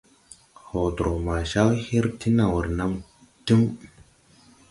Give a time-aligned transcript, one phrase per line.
[0.69, 2.93] Hotrɔ ma caw her ti naw renam
[3.45, 3.61] Tim.